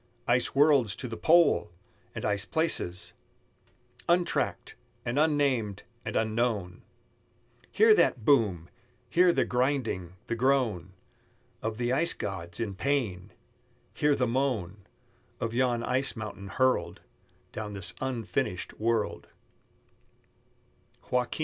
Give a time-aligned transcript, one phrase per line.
[0.27, 1.69] Ice worlds to the pole!
[2.15, 3.13] and ice places
[4.09, 4.73] Untracked,
[5.05, 6.81] and unnamed, and unknown!
[7.71, 8.67] Hear that boom!
[9.11, 10.93] Hear the grinding, the groan
[11.61, 13.31] Of the ice gods in pain!
[13.93, 14.87] Hear the moan
[15.39, 17.01] Of yon ice mountain hurled
[17.51, 19.27] Down this unfinished world.